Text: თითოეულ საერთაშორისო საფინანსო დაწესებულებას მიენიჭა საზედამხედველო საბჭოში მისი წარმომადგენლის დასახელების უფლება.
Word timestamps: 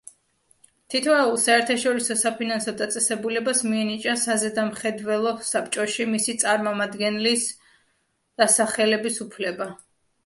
თითოეულ 0.93 1.35
საერთაშორისო 1.41 2.15
საფინანსო 2.21 2.73
დაწესებულებას 2.79 3.61
მიენიჭა 3.73 4.15
საზედამხედველო 4.23 5.35
საბჭოში 5.51 6.09
მისი 6.15 6.37
წარმომადგენლის 6.45 7.47
დასახელების 8.43 9.25
უფლება. 9.29 9.73